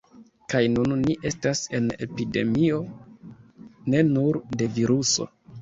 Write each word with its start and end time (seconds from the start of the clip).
Kaj 0.53 0.61
nun 0.77 0.95
ni 1.01 1.15
estas 1.31 1.61
en 1.79 1.91
epidemio 2.07 2.81
ne 3.95 4.05
nur 4.11 4.43
de 4.63 4.71
viruso 4.81 5.33